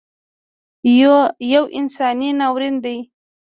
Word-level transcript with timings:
یو 1.55 1.63
انساني 1.79 2.29
ناورین 2.39 2.75
دی 2.83 2.97